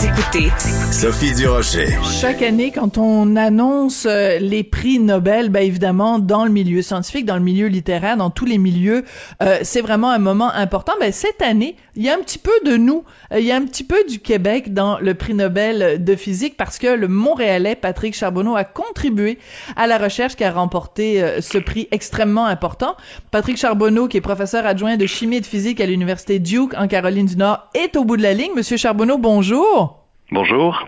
Vous 0.00 0.06
écoutez 0.06 0.50
Sophie 0.92 1.34
Durocher. 1.34 1.88
Chaque 2.10 2.40
année, 2.40 2.70
quand 2.70 2.96
on 2.96 3.36
annonce 3.36 4.06
euh, 4.06 4.38
les 4.38 4.64
prix 4.64 4.98
Nobel, 4.98 5.50
ben 5.50 5.62
évidemment, 5.62 6.18
dans 6.18 6.46
le 6.46 6.50
milieu 6.50 6.80
scientifique, 6.80 7.26
dans 7.26 7.36
le 7.36 7.42
milieu 7.42 7.66
littéraire, 7.66 8.16
dans 8.16 8.30
tous 8.30 8.46
les 8.46 8.56
milieux, 8.56 9.04
euh, 9.42 9.58
c'est 9.62 9.82
vraiment 9.82 10.08
un 10.08 10.18
moment 10.18 10.50
important. 10.52 10.94
Ben 11.00 11.12
cette 11.12 11.42
année, 11.42 11.76
il 11.96 12.02
y 12.02 12.08
a 12.08 12.14
un 12.14 12.18
petit 12.20 12.38
peu 12.38 12.50
de 12.64 12.78
nous, 12.78 13.04
euh, 13.30 13.40
il 13.40 13.44
y 13.44 13.52
a 13.52 13.56
un 13.56 13.64
petit 13.66 13.84
peu 13.84 14.02
du 14.08 14.20
Québec 14.20 14.72
dans 14.72 14.98
le 14.98 15.12
prix 15.12 15.34
Nobel 15.34 16.02
de 16.02 16.16
physique 16.16 16.56
parce 16.56 16.78
que 16.78 16.86
le 16.86 17.06
Montréalais 17.06 17.76
Patrick 17.76 18.14
Charbonneau 18.14 18.56
a 18.56 18.64
contribué 18.64 19.38
à 19.76 19.86
la 19.86 19.98
recherche 19.98 20.34
qui 20.34 20.44
a 20.44 20.50
remporté 20.50 21.22
ce 21.42 21.58
prix 21.58 21.88
extrêmement 21.90 22.46
important. 22.46 22.96
Patrick 23.30 23.58
Charbonneau, 23.58 24.08
qui 24.08 24.16
est 24.16 24.22
professeur 24.22 24.64
adjoint 24.64 24.96
de 24.96 25.06
chimie 25.06 25.36
et 25.36 25.40
de 25.40 25.46
physique 25.46 25.78
à 25.78 25.84
l'université 25.84 26.38
Duke 26.38 26.72
en 26.78 26.88
Caroline 26.88 27.26
du 27.26 27.36
Nord, 27.36 27.68
est 27.74 27.96
au 27.96 28.04
bout 28.04 28.16
de 28.16 28.22
la 28.22 28.32
ligne. 28.32 28.52
Monsieur 28.56 28.78
Charbonneau, 28.78 29.18
bonjour. 29.18 29.89
Bonjour. 30.32 30.86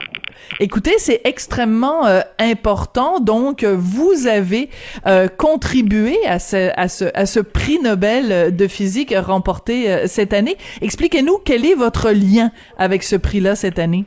Écoutez, 0.60 0.98
c'est 0.98 1.20
extrêmement 1.24 2.06
euh, 2.06 2.20
important. 2.38 3.18
Donc, 3.18 3.64
euh, 3.64 3.74
vous 3.76 4.28
avez 4.28 4.68
euh, 5.06 5.26
contribué 5.26 6.16
à 6.26 6.38
ce, 6.38 6.70
à, 6.78 6.86
ce, 6.88 7.06
à 7.14 7.26
ce 7.26 7.40
prix 7.40 7.80
Nobel 7.80 8.54
de 8.54 8.68
physique 8.68 9.12
remporté 9.16 10.06
cette 10.06 10.32
année. 10.32 10.56
Expliquez-nous 10.80 11.38
quel 11.44 11.66
est 11.66 11.74
votre 11.74 12.10
lien 12.10 12.52
avec 12.78 13.02
ce 13.02 13.16
prix-là 13.16 13.56
cette 13.56 13.80
année. 13.80 14.04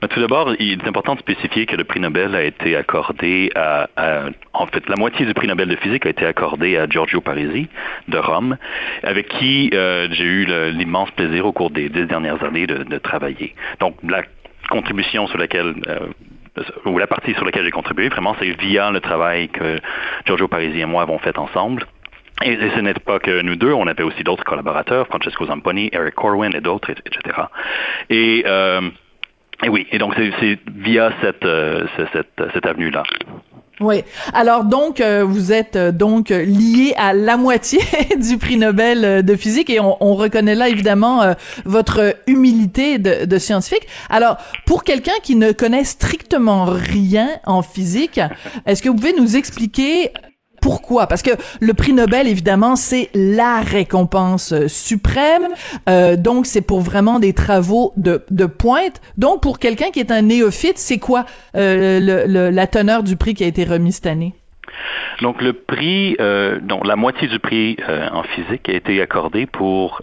Ben, 0.00 0.08
tout 0.08 0.20
d'abord, 0.20 0.54
il 0.60 0.80
est 0.80 0.86
important 0.86 1.14
de 1.14 1.20
spécifier 1.20 1.66
que 1.66 1.74
le 1.74 1.84
prix 1.84 1.98
Nobel 1.98 2.34
a 2.34 2.44
été 2.44 2.76
accordé 2.76 3.50
à, 3.56 3.88
en 4.52 4.66
fait, 4.66 4.88
la 4.88 4.96
moitié 4.96 5.26
du 5.26 5.34
prix 5.34 5.48
Nobel 5.48 5.68
de 5.68 5.76
physique 5.76 6.06
a 6.06 6.10
été 6.10 6.24
accordé 6.24 6.76
à 6.76 6.86
Giorgio 6.88 7.20
Parisi 7.20 7.68
de 8.06 8.18
Rome, 8.18 8.56
avec 9.02 9.28
qui 9.28 9.70
euh, 9.72 10.06
j'ai 10.10 10.24
eu 10.24 10.46
l'immense 10.72 11.10
plaisir 11.12 11.46
au 11.46 11.52
cours 11.52 11.70
des 11.70 11.88
dix 11.88 12.06
dernières 12.06 12.42
années 12.44 12.66
de, 12.66 12.98
travailler. 12.98 13.54
Donc, 13.80 13.96
la 14.02 14.22
contribution 14.68 15.26
sur 15.26 15.38
laquelle 15.38 15.74
euh, 15.88 16.06
ou 16.84 16.98
la 16.98 17.06
partie 17.06 17.34
sur 17.34 17.44
laquelle 17.44 17.64
j'ai 17.64 17.70
contribué, 17.70 18.08
vraiment, 18.08 18.34
c'est 18.40 18.50
via 18.60 18.90
le 18.90 19.00
travail 19.00 19.48
que 19.48 19.78
Giorgio 20.26 20.48
Parisi 20.48 20.80
et 20.80 20.86
moi 20.86 21.02
avons 21.02 21.18
fait 21.18 21.38
ensemble. 21.38 21.86
Et, 22.42 22.56
ce 22.56 22.80
n'est 22.80 22.94
pas 22.94 23.18
que 23.18 23.42
nous 23.42 23.56
deux, 23.56 23.72
on 23.72 23.86
avait 23.86 24.04
aussi 24.04 24.22
d'autres 24.22 24.44
collaborateurs, 24.44 25.06
Francesco 25.08 25.46
Zamponi, 25.46 25.90
Eric 25.92 26.14
Corwin 26.14 26.54
et 26.54 26.60
d'autres, 26.60 26.90
etc. 26.90 27.46
Et 28.10 28.44
euh, 28.46 28.80
et 29.64 29.68
oui, 29.68 29.88
et 29.90 29.98
donc 29.98 30.14
c'est 30.16 30.58
via 30.72 31.10
cette, 31.20 31.44
euh, 31.44 31.86
cette, 32.12 32.42
cette 32.54 32.66
avenue-là. 32.66 33.02
Oui. 33.80 34.02
Alors 34.32 34.64
donc 34.64 35.00
euh, 35.00 35.24
vous 35.24 35.52
êtes 35.52 35.76
euh, 35.76 35.92
donc 35.92 36.30
lié 36.30 36.94
à 36.96 37.12
la 37.12 37.36
moitié 37.36 37.80
du 38.16 38.36
prix 38.38 38.56
Nobel 38.56 39.24
de 39.24 39.36
physique 39.36 39.70
et 39.70 39.80
on, 39.80 39.96
on 40.00 40.14
reconnaît 40.14 40.54
là 40.54 40.68
évidemment 40.68 41.34
votre 41.64 42.16
humilité 42.26 42.98
de, 42.98 43.24
de, 43.24 43.38
scientifique. 43.38 43.86
Alors 44.10 44.36
pour 44.66 44.84
quelqu'un 44.84 45.12
qui 45.22 45.36
ne 45.36 45.52
connaît 45.52 45.84
strictement 45.84 46.64
rien 46.64 47.28
en 47.46 47.62
physique, 47.62 48.20
est-ce 48.66 48.82
que 48.82 48.88
vous 48.88 48.96
pouvez 48.96 49.14
nous 49.14 49.36
expliquer 49.36 50.12
pourquoi? 50.60 51.06
Parce 51.06 51.22
que 51.22 51.30
le 51.60 51.74
prix 51.74 51.92
Nobel, 51.92 52.28
évidemment, 52.28 52.76
c'est 52.76 53.10
la 53.14 53.60
récompense 53.60 54.52
euh, 54.52 54.68
suprême. 54.68 55.48
Euh, 55.88 56.16
donc, 56.16 56.46
c'est 56.46 56.62
pour 56.62 56.80
vraiment 56.80 57.18
des 57.18 57.32
travaux 57.32 57.92
de, 57.96 58.24
de 58.30 58.46
pointe. 58.46 59.00
Donc, 59.16 59.42
pour 59.42 59.58
quelqu'un 59.58 59.90
qui 59.90 60.00
est 60.00 60.10
un 60.10 60.22
néophyte, 60.22 60.78
c'est 60.78 60.98
quoi 60.98 61.24
euh, 61.56 62.50
la 62.50 62.66
teneur 62.66 63.02
du 63.02 63.16
prix 63.16 63.34
qui 63.34 63.44
a 63.44 63.46
été 63.46 63.64
remis 63.64 63.92
cette 63.92 64.06
année? 64.06 64.34
Donc 65.20 65.42
le 65.42 65.52
prix, 65.52 66.14
euh, 66.20 66.60
donc 66.60 66.86
la 66.86 66.94
moitié 66.94 67.26
du 67.26 67.40
prix 67.40 67.76
en 68.12 68.22
physique 68.22 68.68
a 68.68 68.72
été 68.72 69.00
accordé 69.02 69.46
pour 69.46 70.02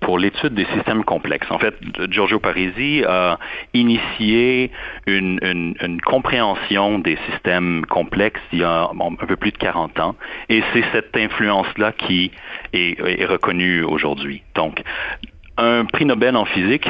pour 0.00 0.18
l'étude 0.18 0.54
des 0.54 0.66
systèmes 0.74 1.04
complexes. 1.04 1.50
En 1.50 1.58
fait, 1.58 1.74
Giorgio 2.08 2.40
Parisi 2.40 3.04
a 3.06 3.38
initié 3.74 4.70
une, 5.06 5.38
une, 5.42 5.74
une 5.80 6.00
compréhension 6.00 6.98
des 6.98 7.18
systèmes 7.30 7.84
complexes 7.86 8.40
il 8.52 8.60
y 8.60 8.64
a 8.64 8.90
un 8.90 9.26
peu 9.26 9.36
plus 9.36 9.52
de 9.52 9.58
40 9.58 10.00
ans, 10.00 10.16
et 10.48 10.62
c'est 10.72 10.84
cette 10.92 11.16
influence-là 11.16 11.92
qui 11.92 12.30
est, 12.72 12.98
est 12.98 13.26
reconnue 13.26 13.82
aujourd'hui. 13.82 14.42
Donc, 14.54 14.82
un 15.56 15.84
prix 15.84 16.04
Nobel 16.04 16.36
en 16.36 16.44
physique, 16.44 16.88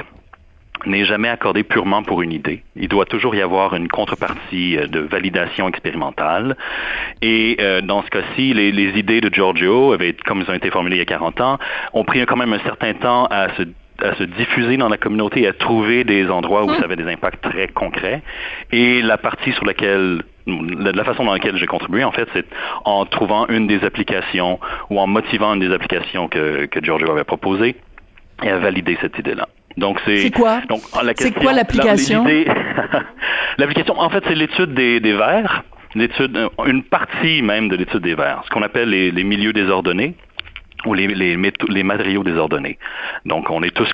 n'est 0.87 1.05
jamais 1.05 1.29
accordé 1.29 1.63
purement 1.63 2.03
pour 2.03 2.23
une 2.23 2.33
idée. 2.33 2.63
Il 2.77 2.89
doit 2.89 3.05
toujours 3.05 3.35
y 3.35 3.43
avoir 3.43 3.75
une 3.75 3.89
contrepartie 3.89 4.77
euh, 4.79 4.87
de 4.87 5.01
validation 5.01 5.69
expérimentale. 5.69 6.57
Et 7.23 7.57
euh, 7.61 7.81
dans 7.81 8.03
ce 8.03 8.11
cas-ci, 8.11 8.55
les, 8.55 8.73
les, 8.73 8.99
idées 8.99 9.21
de 9.21 9.33
Giorgio, 9.33 9.93
avaient, 9.93 10.15
comme 10.25 10.43
ils 10.43 10.51
ont 10.51 10.55
été 10.55 10.71
formulées 10.71 10.97
il 10.97 11.01
y 11.01 11.03
a 11.03 11.07
40 11.07 11.41
ans, 11.41 11.59
ont 11.93 12.05
pris 12.05 12.25
quand 12.27 12.37
même 12.37 12.53
un 12.53 12.61
certain 12.61 12.95
temps 12.95 13.27
à 13.27 13.55
se 13.57 13.63
à 14.03 14.15
se 14.15 14.25
diffuser 14.25 14.79
dans 14.79 14.89
la 14.89 14.97
communauté 14.97 15.43
et 15.43 15.47
à 15.47 15.53
trouver 15.53 16.05
des 16.05 16.31
endroits 16.31 16.65
où 16.65 16.75
ça 16.75 16.85
avait 16.85 16.97
des 16.97 17.07
impacts 17.07 17.43
très 17.43 17.69
concrets. 17.69 18.23
Et 18.73 19.03
la 19.03 19.19
partie 19.19 19.53
sur 19.53 19.67
laquelle 19.67 20.23
la, 20.47 21.05
façon 21.05 21.25
dans 21.25 21.33
laquelle 21.33 21.57
j'ai 21.57 21.67
contribué, 21.67 22.05
en 22.05 22.13
fait, 22.13 22.29
c'est 22.33 22.47
en 22.85 23.05
trouvant 23.05 23.47
une 23.49 23.67
des 23.67 23.85
applications 23.85 24.59
ou 24.89 24.99
en 24.99 25.07
motivant 25.07 25.55
une 25.55 25.61
des 25.61 25.73
applications 25.73 26.29
que, 26.29 26.67
que 26.67 26.83
Giorgio 26.83 27.11
avait 27.11 27.25
proposées 27.25 27.77
et 28.43 28.49
à 28.49 28.59
valider 28.59 28.97
cette 29.01 29.19
idée-là. 29.19 29.49
Donc 29.77 29.99
c'est 30.05 30.31
quoi? 30.31 30.61
donc 30.69 30.83
C'est 31.17 31.33
quoi 31.33 31.53
l'application? 31.53 32.27
L'application, 33.59 33.99
en 33.99 34.11
fait, 34.11 34.23
c'est 34.27 34.35
l'étude 34.35 34.75
des, 34.75 35.01
des 35.01 35.13
vers, 35.13 35.65
l'étude, 35.95 36.37
euh, 36.37 36.49
une 36.67 36.83
partie 36.83 37.43
même 37.43 37.69
de 37.69 37.77
l'étude 37.77 38.01
des 38.01 38.15
vers, 38.15 38.43
ce 38.45 38.51
qu'on 38.51 38.63
appelle 38.63 38.89
les, 38.89 39.11
les, 39.11 39.25
milieux 39.25 39.53
désordonnés 39.53 40.15
ou 40.87 40.95
les, 40.95 41.07
les, 41.09 41.37
les 41.37 41.83
matériaux 41.83 42.25
désordonnés. 42.25 42.79
Donc 43.27 43.51
on 43.51 43.63
est 43.63 43.75
tous 43.75 43.91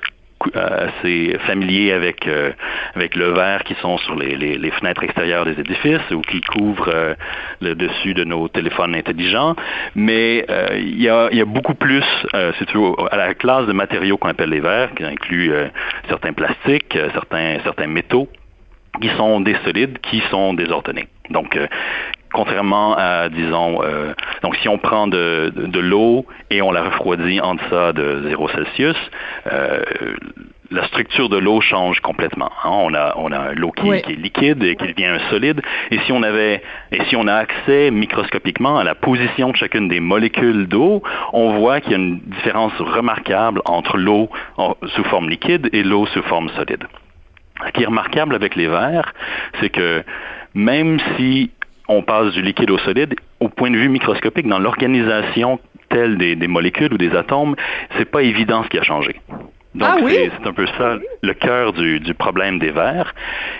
assez 0.55 1.37
familiers 1.47 1.93
avec 1.93 2.27
euh, 2.27 2.53
avec 2.95 3.15
le 3.15 3.33
verre 3.33 3.65
qui 3.65 3.75
sont 3.77 3.99
sur 3.99 4.15
les, 4.17 4.37
les, 4.37 4.59
les, 4.59 4.71
fenêtres 4.71 5.03
extérieures 5.03 5.45
des 5.45 5.59
édifices 5.59 6.11
ou 6.11 6.21
qui 6.23 6.41
couvrent 6.41 6.93
euh, 6.93 7.15
le 7.61 7.75
dessus 7.75 8.15
de 8.15 8.25
nos 8.25 8.49
téléphones 8.49 8.95
intelligents. 8.95 9.57
Mais 9.95 10.45
il 10.77 11.01
y, 11.01 11.09
a, 11.09 11.29
y, 11.33 11.41
a, 11.41 11.45
beaucoup 11.45 11.75
plus, 11.75 12.05
tu 12.69 12.79
veux, 12.79 12.93
à 13.11 13.17
la 13.17 13.34
classe 13.34 13.67
de 13.67 13.73
matériaux 13.73 14.17
qu'on 14.17 14.29
appelle 14.29 14.51
les 14.51 14.61
verres, 14.61 14.95
qui 14.95 15.05
inclut 15.05 15.53
certains 16.09 16.33
plastiques, 16.33 16.97
certains 17.15 17.59
certains 17.65 17.87
métaux 17.87 18.28
qui 19.01 19.09
sont 19.17 19.41
des 19.41 19.57
solides, 19.65 19.99
qui 19.99 20.23
sont 20.31 20.55
désordonnés. 20.55 21.09
Donc, 21.31 21.59
contrairement 22.33 22.95
à, 22.97 23.29
disons, 23.29 23.83
euh, 23.83 24.13
donc 24.43 24.57
si 24.57 24.69
on 24.69 24.79
prend 24.79 25.07
de, 25.07 25.53
de, 25.55 25.81
l'eau 25.81 26.27
et 26.51 26.63
on 26.63 26.73
la 26.73 26.85
refroidit 26.85 27.41
en 27.41 27.55
deçà 27.55 27.93
de 27.93 28.23
0 28.29 28.49
Celsius, 28.49 28.97
euh, 29.53 29.83
la 30.71 30.87
structure 30.89 31.29
de 31.29 31.37
l'eau 31.37 31.61
change 31.61 32.01
complètement. 32.01 32.51
Hein. 32.65 32.71
On 32.73 32.95
a, 32.95 33.15
on 33.17 33.31
a 33.33 33.53
l'eau 33.53 33.71
qui, 33.71 33.83
qui, 34.03 34.13
est 34.13 34.17
liquide 34.17 34.63
et 34.65 34.77
qui 34.77 34.93
devient 34.93 35.07
un 35.07 35.31
solide. 35.31 35.63
Et 35.91 35.99
si 36.01 36.13
on 36.13 36.23
avait, 36.23 36.63
et 36.93 37.05
si 37.05 37.17
on 37.17 37.27
a 37.29 37.35
accès 37.35 37.91
microscopiquement 37.91 38.79
à 38.79 38.85
la 38.85 38.95
position 38.95 39.51
de 39.51 39.57
chacune 39.57 39.89
des 39.89 40.01
molécules 40.01 40.67
d'eau, 40.67 41.03
on 41.33 41.59
voit 41.59 41.81
qu'il 41.81 41.93
y 41.93 41.95
a 41.95 41.99
une 41.99 42.19
différence 42.19 42.77
remarquable 42.79 43.63
entre 43.65 43.97
l'eau 43.97 44.29
sous 44.95 45.05
forme 45.05 45.29
liquide 45.29 45.69
et 45.72 45.83
l'eau 45.83 46.07
sous 46.07 46.22
forme 46.22 46.49
solide. 46.51 46.84
Ce 47.65 47.71
qui 47.72 47.83
est 47.83 47.87
remarquable 47.87 48.34
avec 48.34 48.55
les 48.55 48.69
verres, 48.69 49.15
c'est 49.61 49.71
que 49.71 50.03
même 50.55 50.99
si 51.17 51.51
on 51.88 52.03
passe 52.03 52.33
du 52.33 52.42
liquide 52.42 52.71
au 52.71 52.78
solide, 52.78 53.15
au 53.41 53.48
point 53.48 53.71
de 53.71 53.77
vue 53.77 53.88
microscopique, 53.88 54.47
dans 54.47 54.59
l'organisation 54.59 55.59
telle 55.88 56.16
des, 56.18 56.48
molécules 56.48 56.92
ou 56.92 56.98
des 56.98 57.15
atomes, 57.15 57.54
c'est 57.97 58.10
pas 58.10 58.22
évident 58.22 58.62
ce 58.65 58.68
qui 58.68 58.78
a 58.78 58.83
changé. 58.83 59.21
Donc, 59.74 59.88
ah 59.92 59.97
c'est 60.09 60.48
un 60.48 60.53
peu 60.54 60.66
ça 60.78 60.97
le 61.22 61.34
cœur 61.34 61.72
du, 61.74 62.15
problème 62.15 62.59
des 62.59 62.71
verres. 62.71 63.15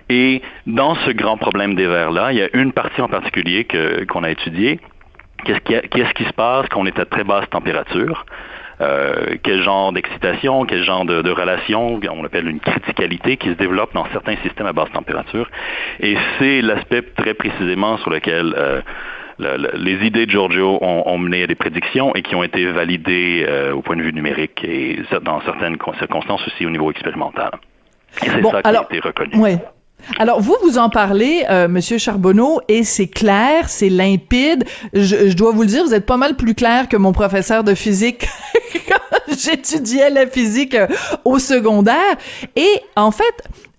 Et 0.09 0.41
dans 0.67 0.95
ce 0.95 1.11
grand 1.11 1.37
problème 1.37 1.75
des 1.75 1.87
verres-là, 1.87 2.33
il 2.33 2.39
y 2.39 2.43
a 2.43 2.49
une 2.55 2.73
partie 2.73 3.03
en 3.03 3.09
particulier 3.09 3.67
qu'on 4.09 4.25
a 4.25 4.31
étudiée. 4.31 4.81
Qu'est-ce 5.45 5.61
qui, 5.61 5.75
qui, 6.15 6.25
se 6.25 6.33
passe 6.33 6.67
quand 6.71 6.81
on 6.81 6.87
est 6.87 6.99
à 6.99 7.05
très 7.05 7.23
basse 7.23 7.49
température? 7.51 8.25
Euh, 8.81 9.37
quel 9.43 9.63
genre 9.63 9.93
d'excitation, 9.93 10.67
quel 10.67 10.85
genre 10.85 11.07
de, 11.07 11.23
de, 11.23 11.31
relation, 11.31 11.99
on 12.11 12.25
appelle 12.25 12.47
une 12.47 12.61
criticalité 12.61 13.39
qui 13.39 13.49
se 13.49 13.55
développe 13.55 13.95
dans 13.95 14.07
certains 14.13 14.37
systèmes 14.43 14.67
à 14.67 14.75
basse 14.75 14.91
température. 14.93 15.49
Et 16.01 16.17
c'est 16.39 16.61
l'aspect 16.61 17.03
très 17.17 17.33
précisément 17.33 17.97
sur 17.99 18.11
lequel 18.11 18.55
euh, 18.57 18.83
les 19.39 20.07
idées 20.07 20.27
de 20.27 20.31
Giorgio 20.31 20.79
ont, 20.83 21.19
mené 21.19 21.45
à 21.45 21.47
des 21.47 21.55
prédictions 21.55 22.15
et 22.15 22.23
qui 22.23 22.35
ont 22.35 22.43
été 22.43 22.67
validées 22.67 23.47
au 23.75 23.83
point 23.83 23.97
de 23.97 24.03
vue 24.03 24.13
numérique 24.13 24.65
et 24.65 25.01
dans 25.23 25.43
certaines 25.43 25.77
circonstances 25.99 26.47
aussi 26.47 26.65
au 26.65 26.71
niveau 26.71 26.91
expérimental. 26.91 27.51
Et 28.23 28.31
c'est 28.31 28.43
ça 28.43 28.63
qui 28.63 28.69
a 28.69 28.83
été 28.83 29.01
reconnu. 29.01 29.37
Ouais. 29.37 29.59
Alors 30.19 30.41
vous 30.41 30.57
vous 30.63 30.79
en 30.79 30.89
parlez, 30.89 31.45
euh, 31.51 31.69
Monsieur 31.69 31.99
Charbonneau, 31.99 32.61
et 32.69 32.85
c'est 32.85 33.09
clair, 33.09 33.69
c'est 33.69 33.89
limpide. 33.89 34.65
Je, 34.93 35.29
je, 35.31 35.37
dois 35.37 35.53
vous 35.53 35.63
le 35.63 35.69
dire, 35.69 35.85
vous 35.85 35.95
êtes 35.95 36.07
pas 36.07 36.17
mal 36.17 36.37
plus 36.37 36.55
clair 36.55 36.89
que 36.89 36.97
mon 36.97 37.13
professeur 37.13 37.65
de 37.65 37.75
physique 37.75 38.27
j'étudiais 39.41 40.11
la 40.11 40.27
physique 40.27 40.75
euh, 40.75 40.87
au 41.25 41.39
secondaire. 41.39 42.17
Et 42.55 42.81
en 42.97 43.11
fait, 43.11 43.25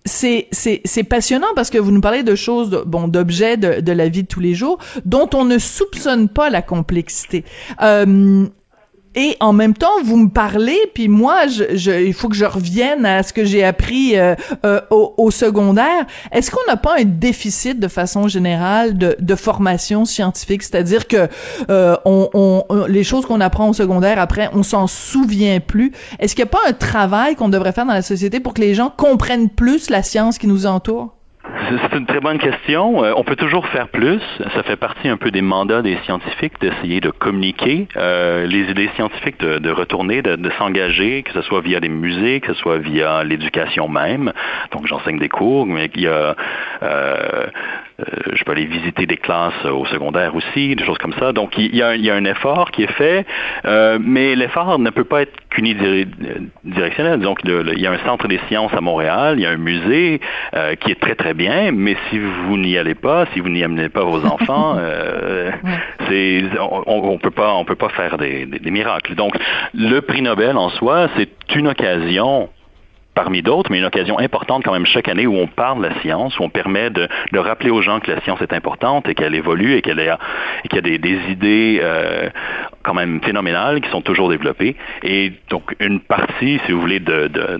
c'est 0.06 0.48
c'est 0.52 0.82
c'est 0.86 1.04
passionnant 1.04 1.48
parce 1.56 1.70
que 1.70 1.78
vous 1.78 1.92
nous 1.92 2.02
parlez 2.02 2.24
de 2.24 2.36
choses 2.36 2.84
bon 2.86 3.08
d'objets 3.08 3.58
de, 3.58 3.82
de 3.82 3.92
la 3.92 4.08
vie 4.08 4.24
de 4.24 4.28
tous 4.28 4.40
les 4.40 4.54
jours 4.54 4.80
dont 5.06 5.30
on 5.34 5.46
ne 5.46 5.58
soupçonne 5.58 6.30
pas 6.30 6.50
la 6.50 6.62
complexité. 6.62 7.44
Euh, 7.82 8.46
et 9.18 9.36
en 9.40 9.52
même 9.52 9.74
temps 9.74 10.02
vous 10.04 10.16
me 10.16 10.30
parlez 10.30 10.80
puis 10.94 11.08
moi 11.08 11.48
je, 11.48 11.76
je 11.76 11.92
il 11.92 12.14
faut 12.14 12.30
que 12.30 12.36
je 12.36 12.46
revienne 12.46 13.06
à 13.06 13.24
ce 13.24 13.34
que 13.34 13.44
j'ai 13.44 13.64
appris 13.64 14.18
euh, 14.18 14.36
euh, 14.66 14.80
au, 14.92 15.14
au, 15.18 15.32
secondaire. 15.32 16.06
Est-ce 16.32 16.52
qu'on 16.52 16.66
n'a 16.68 16.78
pas 16.78 17.00
un 17.00 17.04
déficit 17.04 17.80
de 17.80 17.88
façon 17.88 18.28
générale 18.28 18.98
de, 18.98 19.16
de 19.20 19.36
formation 19.36 20.06
scientifique? 20.06 20.64
C'est-à-dire 20.64 21.08
que 21.08 21.28
euh, 21.70 21.98
on, 22.06 22.30
on, 22.70 22.86
les 22.86 23.04
choses 23.04 23.26
qu'on 23.26 23.42
apprend 23.42 23.70
au 23.70 23.74
secondaire 23.74 24.20
après 24.20 24.50
on 24.54 24.64
s'en 24.64 24.86
souvient 24.88 25.60
plus. 25.60 25.92
Est-ce 26.20 26.36
qu'il 26.36 26.44
n'y 26.44 26.50
a 26.50 26.52
pas 26.52 26.70
un 26.70 26.74
travail 26.74 27.36
qu'on 27.36 27.50
devrait 27.50 27.72
faire 27.72 27.86
dans 27.86 27.94
la 27.94 28.02
société 28.04 28.40
pour 28.40 28.54
que 28.54 28.62
les 28.62 28.76
gens 28.76 28.94
comprennent 28.96 29.50
plus 29.50 29.90
la 29.90 30.04
science 30.04 30.38
qui 30.38 30.48
nous 30.48 30.68
entoure? 30.68 31.17
C'est 31.70 31.98
une 31.98 32.06
très 32.06 32.20
bonne 32.20 32.38
question. 32.38 33.04
Euh, 33.04 33.14
on 33.16 33.24
peut 33.24 33.36
toujours 33.36 33.68
faire 33.68 33.88
plus. 33.88 34.22
Ça 34.54 34.64
fait 34.64 34.76
partie 34.76 35.08
un 35.08 35.18
peu 35.18 35.32
des 35.32 35.42
mandats 35.42 35.82
des 35.82 35.98
scientifiques 36.06 36.54
d'essayer 36.60 37.02
de 37.02 37.10
communiquer 37.10 37.88
euh, 37.98 38.46
les 38.46 38.70
idées 38.72 38.90
scientifiques, 38.96 39.40
de, 39.40 39.60
de 39.60 39.70
retourner, 39.70 40.22
de, 40.22 40.36
de 40.36 40.50
s'engager, 40.58 41.24
que 41.24 41.32
ce 41.34 41.42
soit 41.42 41.62
via 41.62 41.80
des 41.80 41.90
musées, 41.90 42.40
que 42.40 42.54
ce 42.54 42.60
soit 42.60 42.78
via 42.78 43.24
l'éducation 43.24 43.88
même. 43.88 44.32
Donc 44.72 44.88
j'enseigne 44.88 45.20
des 45.20 45.30
cours, 45.30 45.66
mais 45.66 45.90
il 45.96 46.02
y 46.02 46.08
a 46.08 46.36
euh, 46.84 47.48
je 48.00 48.44
peux 48.44 48.52
aller 48.52 48.66
visiter 48.66 49.06
des 49.08 49.18
classes 49.18 49.66
au 49.66 49.86
secondaire 49.86 50.36
aussi, 50.36 50.76
des 50.76 50.86
choses 50.86 50.98
comme 51.00 51.14
ça. 51.14 51.34
Donc, 51.34 51.58
il 51.58 51.76
y 51.76 51.82
a, 51.82 51.96
il 51.96 52.06
y 52.06 52.12
a 52.12 52.16
un 52.16 52.26
effort 52.26 52.72
qui 52.72 52.84
est 52.84 52.92
fait, 52.94 53.26
euh, 53.66 53.98
mais 54.00 54.36
l'effort 54.36 54.78
ne 54.78 54.90
peut 54.90 55.04
pas 55.04 55.24
être 55.24 55.34
qu'unidirectionnel. 55.50 57.20
Donc, 57.20 57.40
il 57.44 57.80
y 57.80 57.88
a 57.88 57.92
un 57.92 58.06
centre 58.06 58.28
des 58.28 58.40
sciences 58.48 58.74
à 58.74 58.82
Montréal, 58.82 59.36
il 59.38 59.44
y 59.44 59.46
a 59.46 59.50
un 59.50 59.58
musée 59.58 60.22
euh, 60.56 60.76
qui 60.76 60.92
est 60.92 61.00
très, 61.00 61.16
très 61.16 61.34
bien, 61.34 61.72
mais 61.72 61.96
si 62.10 62.20
vous 62.20 62.58
n'y 62.58 62.78
allez 62.78 62.96
pas, 62.96 63.26
si 63.34 63.40
vous 63.40 63.50
n'y 63.50 63.64
amenez 63.64 63.90
pas 63.90 64.04
vos 64.04 64.26
enfants, 64.26 64.76
euh, 64.80 65.52
c'est, 66.08 66.44
on, 66.60 67.12
on 67.14 67.18
peut 67.18 67.32
pas, 67.32 67.54
on 67.54 67.66
peut 67.66 67.76
pas 67.76 67.90
faire 67.90 68.18
des, 68.18 68.46
des, 68.46 68.60
des 68.60 68.72
miracles. 68.72 69.16
Donc, 69.16 69.36
le 69.74 70.00
prix 70.02 70.22
Nobel 70.22 70.56
en 70.58 70.70
soi, 70.70 71.10
c'est 71.18 71.30
une 71.56 71.68
occasion 71.68 72.50
parmi 73.18 73.42
d'autres, 73.42 73.72
mais 73.72 73.80
une 73.80 73.86
occasion 73.86 74.20
importante 74.20 74.64
quand 74.64 74.72
même 74.72 74.86
chaque 74.86 75.10
année 75.10 75.26
où 75.26 75.36
on 75.36 75.48
parle 75.48 75.82
de 75.82 75.88
la 75.88 76.00
science, 76.02 76.38
où 76.38 76.44
on 76.44 76.50
permet 76.50 76.92
de, 76.92 77.10
rappeler 77.34 77.72
aux 77.72 77.82
gens 77.82 78.00
que 78.00 78.12
la 78.12 78.22
science 78.22 78.40
est 78.42 78.54
importante 78.54 79.10
et 79.10 79.16
qu'elle 79.16 79.34
évolue 79.34 79.74
et 79.74 79.82
qu'elle 79.82 80.00
a, 80.02 80.20
qu'il 80.70 80.76
y 80.76 80.94
a 80.96 80.98
des, 81.00 81.32
idées 81.32 81.80
euh, 81.82 82.30
quand 82.84 82.94
même 82.94 83.20
phénoménales 83.24 83.82
qui 83.82 83.90
sont 83.90 84.02
toujours 84.02 84.30
développées. 84.30 84.76
Et 85.02 85.34
donc 85.50 85.76
une 85.80 86.00
partie, 86.00 86.62
si 86.66 86.72
vous 86.72 86.80
voulez, 86.80 87.00
de, 87.00 87.60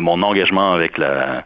mon 0.00 0.20
engagement 0.22 0.72
avec 0.72 0.98
la 0.98 1.44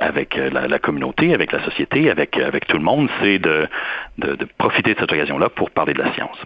avec 0.00 0.34
la, 0.36 0.78
communauté, 0.78 1.34
avec 1.34 1.52
la 1.52 1.62
société, 1.64 2.10
avec, 2.10 2.30
tout 2.66 2.78
le 2.78 2.82
monde, 2.82 3.08
c'est 3.20 3.38
de 3.38 3.68
profiter 4.56 4.94
de 4.94 4.98
cette 4.98 5.12
occasion-là 5.12 5.50
pour 5.50 5.70
parler 5.70 5.92
de 5.92 6.02
la 6.02 6.12
science. 6.14 6.38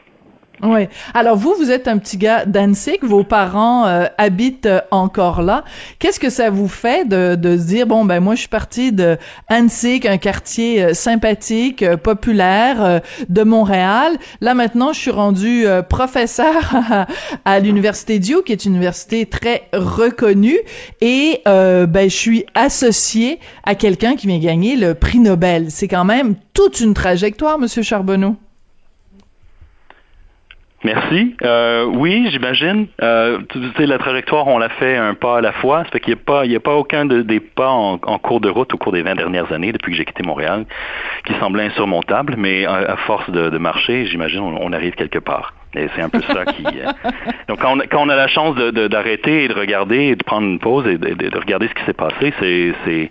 Oui. 0.62 0.88
Alors 1.12 1.36
vous, 1.36 1.54
vous 1.58 1.70
êtes 1.70 1.86
un 1.86 1.98
petit 1.98 2.16
gars 2.16 2.46
d'Annecy, 2.46 2.98
vos 3.02 3.24
parents 3.24 3.86
euh, 3.86 4.06
habitent 4.16 4.66
euh, 4.66 4.80
encore 4.90 5.42
là. 5.42 5.64
Qu'est-ce 5.98 6.18
que 6.18 6.30
ça 6.30 6.48
vous 6.48 6.68
fait 6.68 7.06
de, 7.06 7.34
de 7.34 7.58
se 7.58 7.64
dire 7.64 7.86
bon 7.86 8.06
ben 8.06 8.20
moi 8.20 8.34
je 8.34 8.40
suis 8.40 8.48
parti 8.48 8.90
de 8.90 9.18
Annecy, 9.48 10.00
un 10.08 10.16
quartier 10.16 10.82
euh, 10.82 10.94
sympathique, 10.94 11.84
populaire 11.96 13.00
de 13.28 13.42
Montréal. 13.42 14.16
Là 14.40 14.54
maintenant, 14.54 14.92
je 14.92 15.00
suis 15.00 15.10
rendu 15.10 15.66
professeur 15.88 16.74
à, 17.44 17.60
l'université 17.60 18.18
Duke, 18.18 18.44
qui 18.44 18.52
est 18.52 18.64
une 18.64 18.72
université 18.72 19.26
très 19.26 19.68
reconnue, 19.72 20.58
et 21.00 21.42
ben 21.44 22.08
je 22.08 22.14
suis 22.14 22.46
associé 22.54 23.38
à 23.64 23.74
quelqu'un 23.74 24.16
qui 24.16 24.26
vient 24.26 24.38
gagner 24.38 24.76
le 24.76 24.94
prix 24.94 25.18
Nobel. 25.18 25.70
C'est 25.70 25.88
quand 25.88 26.04
même 26.04 26.34
toute 26.54 26.80
une 26.80 26.94
trajectoire, 26.94 27.58
Monsieur 27.58 27.82
Charbonneau. 27.82 28.36
Merci. 30.84 31.34
Euh, 31.42 31.84
oui, 31.84 32.28
j'imagine. 32.30 32.86
Euh, 33.02 33.38
tu 33.48 33.58
sais, 33.76 33.86
la 33.86 33.98
trajectoire, 33.98 34.46
on 34.46 34.58
l'a 34.58 34.68
fait 34.68 34.96
un 34.96 35.14
pas 35.14 35.38
à 35.38 35.40
la 35.40 35.52
fois. 35.52 35.84
Ça 35.84 35.90
fait 35.90 36.00
qu'il 36.00 36.14
n'y 36.14 36.20
a 36.20 36.24
pas, 36.24 36.44
il 36.44 36.52
y 36.52 36.56
a 36.56 36.60
pas 36.60 36.74
aucun 36.74 37.06
de, 37.06 37.22
des 37.22 37.40
pas 37.40 37.70
en, 37.70 37.98
cours 38.18 38.40
de 38.40 38.48
route 38.48 38.72
au 38.74 38.76
cours 38.76 38.92
des 38.92 39.02
20 39.02 39.14
dernières 39.14 39.52
années, 39.52 39.72
depuis 39.72 39.92
que 39.92 39.96
j'ai 39.96 40.04
quitté 40.04 40.22
Montréal, 40.22 40.66
qui 41.24 41.32
semblait 41.40 41.64
insurmontable. 41.64 42.34
Mais 42.36 42.66
à, 42.66 42.96
force 43.06 43.28
de, 43.30 43.48
de 43.48 43.58
marcher, 43.58 44.06
j'imagine, 44.06 44.40
on, 44.40 44.72
arrive 44.72 44.94
quelque 44.94 45.18
part. 45.18 45.54
Et 45.74 45.88
c'est 45.94 46.02
un 46.02 46.08
peu 46.08 46.20
ça 46.22 46.44
qui. 46.44 46.64
Euh, 46.64 47.10
donc, 47.48 47.60
quand 47.60 47.76
on, 47.76 47.80
quand 47.90 48.06
on, 48.06 48.08
a 48.08 48.16
la 48.16 48.28
chance 48.28 48.54
d'arrêter 48.56 49.44
et 49.44 49.48
de 49.48 49.54
regarder, 49.54 50.04
et 50.04 50.16
de 50.16 50.22
prendre 50.22 50.46
une 50.46 50.58
pause 50.58 50.86
et 50.86 50.98
de, 50.98 51.14
de 51.14 51.38
regarder 51.38 51.68
ce 51.68 51.74
qui 51.74 51.84
s'est 51.84 51.94
passé, 51.94 52.32
c'est 52.38 53.10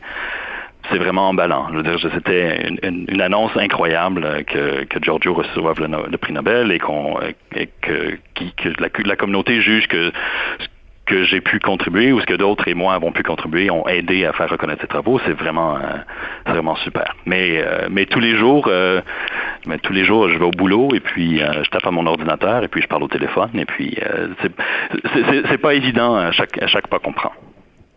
c'est 0.92 0.98
vraiment 0.98 1.30
emballant. 1.30 1.68
Je 1.72 1.78
veux 1.78 1.84
dire, 1.84 1.98
c'était 2.14 2.68
une, 2.68 3.06
une, 3.08 3.22
annonce 3.22 3.56
incroyable 3.56 4.44
que, 4.46 4.84
que 4.86 5.02
Giorgio 5.02 5.34
reçoive 5.34 5.80
le, 5.82 6.18
prix 6.18 6.34
Nobel 6.34 6.72
et, 6.72 6.80
qu'on, 6.80 7.20
que, 7.82 8.18
que 8.58 8.70
la, 8.80 8.90
la, 9.06 9.16
communauté 9.16 9.62
juge 9.62 9.88
que 9.88 10.12
que 11.06 11.24
j'ai 11.24 11.42
pu 11.42 11.60
contribuer 11.60 12.12
ou 12.12 12.20
ce 12.20 12.26
que 12.26 12.34
d'autres 12.34 12.68
et 12.68 12.74
moi 12.74 12.94
avons 12.94 13.12
pu 13.12 13.24
contribuer 13.24 13.70
ont 13.70 13.88
aidé 13.88 14.26
à 14.26 14.34
faire 14.34 14.50
reconnaître 14.50 14.82
ces 14.82 14.88
travaux, 14.88 15.20
c'est 15.26 15.34
vraiment, 15.34 15.78
euh, 15.78 15.82
vraiment 16.46 16.76
super. 16.78 17.16
Mais, 17.26 17.62
euh, 17.64 17.88
mais 17.90 18.06
tous 18.06 18.20
les 18.20 18.36
jours, 18.36 18.66
euh, 18.68 19.02
mais 19.68 19.78
tous 19.78 19.94
les 19.94 20.04
jours, 20.04 20.30
je 20.30 20.38
vais 20.38 20.46
au 20.46 20.52
boulot 20.52 20.90
et 20.96 21.00
puis 21.00 21.40
je 21.40 21.70
tape 21.70 21.86
à 21.86 21.92
mon 21.92 22.06
ordinateur 22.06 22.64
et 22.64 22.68
puis 22.68 22.82
je 22.82 22.88
parle 22.88 23.04
au 23.04 23.08
téléphone 23.08 23.52
et 23.56 23.66
puis 23.66 23.98
c'est, 24.42 24.52
c'est 25.50 25.58
pas 25.58 25.74
évident 25.74 26.16
à 26.16 26.32
chaque, 26.32 26.62
à 26.62 26.68
chaque 26.68 26.88
pas 26.88 27.00
qu'on 27.00 27.14
prend. 27.14 27.32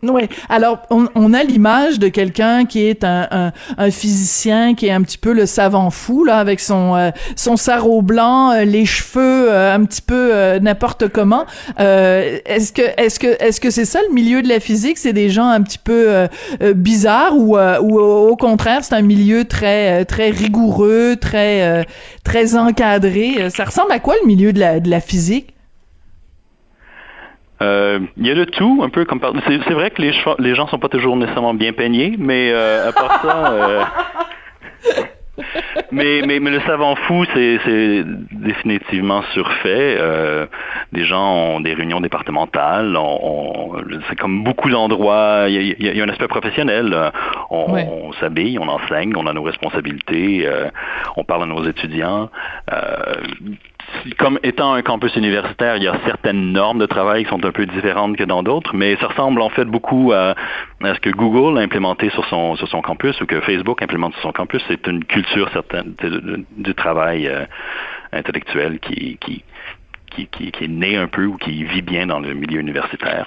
Oui. 0.02 0.28
Alors, 0.48 0.82
on, 0.90 1.08
on 1.16 1.34
a 1.34 1.42
l'image 1.42 1.98
de 1.98 2.06
quelqu'un 2.06 2.66
qui 2.66 2.84
est 2.84 3.02
un, 3.02 3.26
un, 3.32 3.52
un, 3.78 3.90
physicien 3.90 4.74
qui 4.76 4.86
est 4.86 4.92
un 4.92 5.02
petit 5.02 5.18
peu 5.18 5.32
le 5.32 5.44
savant 5.44 5.90
fou 5.90 6.22
là, 6.24 6.38
avec 6.38 6.60
son 6.60 6.94
euh, 6.94 7.10
son 7.34 7.56
sarrau 7.56 8.00
blanc, 8.00 8.52
euh, 8.52 8.64
les 8.64 8.86
cheveux 8.86 9.50
euh, 9.50 9.74
un 9.74 9.84
petit 9.84 10.02
peu 10.02 10.58
n'importe 10.60 11.08
comment. 11.08 11.46
est-ce 11.78 12.72
que 12.72 12.82
est-ce 12.96 13.18
que 13.18 13.42
est-ce 13.42 13.60
que 13.60 13.70
c'est 13.70 13.84
ça 13.84 13.98
le 14.08 14.14
milieu 14.14 14.40
de 14.40 14.48
la 14.48 14.60
physique? 14.60 14.98
C'est 14.98 15.12
des 15.12 15.30
gens 15.30 15.48
un 15.48 15.62
petit 15.62 15.78
peu 15.78 16.28
bizarres 16.74 17.36
ou 17.36 17.56
ou 17.56 17.98
au 17.98 18.36
contraire 18.36 18.84
c'est 18.84 18.94
un 18.94 19.02
milieu 19.02 19.44
très 19.44 20.04
très 20.04 20.30
rigoureux, 20.30 21.16
très 21.20 21.84
très 22.24 22.56
encadré? 22.56 23.50
Ça 23.50 23.64
ressemble 23.64 23.90
à 23.92 23.98
quoi 23.98 24.14
le 24.22 24.26
milieu 24.26 24.52
de 24.52 24.60
la 24.60 24.80
de 24.80 24.90
la 24.90 25.00
physique? 25.00 25.54
Euh, 27.60 28.00
il 28.16 28.26
y 28.26 28.30
a 28.30 28.34
le 28.34 28.46
tout, 28.46 28.80
un 28.84 28.88
peu 28.88 29.04
comme 29.04 29.20
par... 29.20 29.32
C'est 29.46 29.74
vrai 29.74 29.90
que 29.90 30.00
les, 30.02 30.12
les 30.38 30.54
gens 30.54 30.68
sont 30.68 30.78
pas 30.78 30.88
toujours 30.88 31.16
nécessairement 31.16 31.54
bien 31.54 31.72
peignés, 31.72 32.14
mais 32.18 32.50
euh, 32.52 32.88
à 32.88 32.92
part 32.92 33.20
ça... 33.22 33.52
Euh... 33.52 33.84
mais, 35.92 36.22
mais, 36.26 36.40
mais 36.40 36.50
le 36.50 36.60
savant 36.60 36.94
fou, 36.94 37.24
c'est 37.34 38.04
définitivement 38.32 39.22
surfait. 39.32 39.96
Euh, 39.98 40.46
des 40.92 41.04
gens 41.04 41.32
ont 41.32 41.60
des 41.60 41.74
réunions 41.74 42.00
départementales. 42.00 42.96
On, 42.96 43.72
c'est 44.08 44.16
comme 44.16 44.44
beaucoup 44.44 44.70
d'endroits. 44.70 45.46
Il 45.48 45.54
y, 45.54 45.84
y, 45.84 45.96
y, 45.96 46.00
a 46.00 46.04
un 46.04 46.08
aspect 46.08 46.28
professionnel. 46.28 46.96
On, 47.50 47.74
on 47.74 48.12
s'habille, 48.14 48.58
on 48.58 48.68
enseigne, 48.68 49.14
on 49.16 49.26
a 49.26 49.32
nos 49.32 49.42
responsabilités. 49.42 50.46
Euh, 50.46 50.68
on 51.16 51.24
parle 51.24 51.44
à 51.44 51.46
nos 51.46 51.64
étudiants. 51.66 52.30
Comme 54.18 54.38
étant 54.42 54.74
un 54.74 54.82
campus 54.82 55.14
universitaire, 55.16 55.76
il 55.76 55.82
y 55.82 55.88
a 55.88 55.98
certaines 56.04 56.52
normes 56.52 56.78
de 56.78 56.86
travail 56.86 57.24
qui 57.24 57.30
sont 57.30 57.44
un 57.44 57.52
peu 57.52 57.66
différentes 57.66 58.16
que 58.16 58.24
dans 58.24 58.42
d'autres, 58.42 58.74
mais 58.74 58.96
ça 58.96 59.08
ressemble 59.08 59.40
en 59.40 59.48
fait 59.48 59.64
beaucoup 59.64 60.12
à, 60.12 60.34
ce 60.82 61.00
que 61.00 61.10
Google 61.10 61.58
a 61.58 61.62
implémenté 61.62 62.10
sur 62.10 62.24
son, 62.26 62.56
sur 62.56 62.68
son 62.68 62.80
campus 62.80 63.20
ou 63.20 63.26
que 63.26 63.40
Facebook 63.40 63.82
implémente 63.82 64.12
sur 64.14 64.22
son 64.22 64.32
campus. 64.32 64.62
C'est 64.68 64.86
une 64.86 65.04
culture 65.04 65.50
certaine 65.52 65.94
du 66.56 66.74
travail 66.74 67.28
euh, 67.28 67.44
intellectuel 68.12 68.78
qui, 68.78 69.18
qui, 69.20 69.42
qui, 70.10 70.26
qui, 70.28 70.64
est 70.64 70.68
né 70.68 70.96
un 70.96 71.08
peu 71.08 71.26
ou 71.26 71.36
qui 71.36 71.64
vit 71.64 71.82
bien 71.82 72.06
dans 72.06 72.20
le 72.20 72.34
milieu 72.34 72.60
universitaire. 72.60 73.26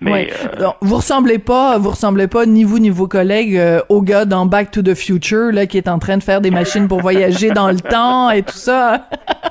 Mais 0.00 0.30
euh, 0.60 0.68
vous 0.80 0.96
ressemblez 0.96 1.38
pas, 1.38 1.78
vous 1.78 1.90
ressemblez 1.90 2.26
pas 2.26 2.46
ni 2.46 2.64
vous 2.64 2.78
ni 2.78 2.90
vos 2.90 3.08
collègues 3.08 3.56
euh, 3.56 3.80
au 3.88 4.02
gars 4.02 4.24
dans 4.24 4.46
Back 4.46 4.70
to 4.70 4.82
the 4.82 4.94
Future 4.94 5.52
là 5.52 5.66
qui 5.66 5.78
est 5.78 5.88
en 5.88 5.98
train 5.98 6.16
de 6.16 6.22
faire 6.22 6.40
des 6.40 6.50
machines 6.50 6.88
pour 6.88 7.00
voyager 7.00 7.50
dans 7.50 7.68
le 7.68 7.80
temps 7.80 8.30
et 8.30 8.42
tout 8.42 8.56
ça. 8.56 9.08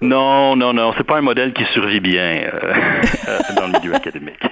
non, 0.00 0.56
non, 0.56 0.72
non, 0.72 0.92
c'est 0.96 1.06
pas 1.06 1.18
un 1.18 1.22
modèle 1.22 1.52
qui 1.52 1.64
survit 1.66 2.00
bien 2.00 2.50
euh, 2.52 3.38
dans 3.56 3.66
le 3.66 3.78
milieu 3.78 3.94
académique. 3.94 4.42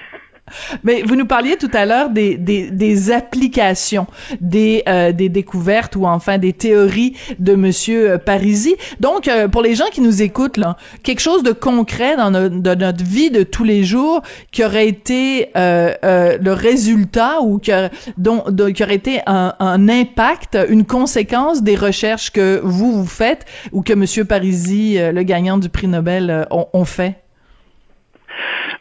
Mais 0.83 1.01
vous 1.03 1.15
nous 1.15 1.25
parliez 1.25 1.57
tout 1.57 1.71
à 1.73 1.85
l'heure 1.85 2.09
des, 2.09 2.37
des, 2.37 2.69
des 2.71 3.11
applications, 3.11 4.07
des, 4.41 4.83
euh, 4.87 5.11
des 5.11 5.29
découvertes 5.29 5.95
ou 5.95 6.05
enfin 6.05 6.37
des 6.37 6.53
théories 6.53 7.15
de 7.39 7.55
Monsieur 7.55 8.17
Parisi. 8.17 8.75
Donc, 8.99 9.27
euh, 9.27 9.47
pour 9.47 9.61
les 9.61 9.75
gens 9.75 9.85
qui 9.91 10.01
nous 10.01 10.21
écoutent, 10.21 10.57
là, 10.57 10.77
quelque 11.03 11.19
chose 11.19 11.43
de 11.43 11.51
concret 11.51 12.15
dans, 12.15 12.31
notre 12.31 13.03
vie 13.03 13.31
de 13.31 13.43
tous 13.43 13.63
les 13.63 13.83
jours 13.83 14.21
qui 14.51 14.63
aurait 14.63 14.87
été 14.87 15.49
euh, 15.55 15.93
euh, 16.03 16.37
le 16.41 16.53
résultat 16.53 17.41
ou 17.41 17.59
qui, 17.59 17.71
dont, 18.17 18.43
qui 18.73 18.83
aurait 18.83 18.95
été 18.95 19.21
un, 19.25 19.53
un, 19.59 19.89
impact, 19.89 20.57
une 20.69 20.85
conséquence 20.85 21.63
des 21.63 21.75
recherches 21.75 22.31
que 22.31 22.61
vous 22.63 22.91
vous 22.91 23.05
faites 23.05 23.45
ou 23.71 23.81
que 23.81 23.93
Monsieur 23.93 24.25
Parisi, 24.25 24.97
le 24.97 25.23
gagnant 25.23 25.57
du 25.57 25.69
prix 25.69 25.87
Nobel, 25.87 26.47
ont 26.51 26.85
fait? 26.85 27.24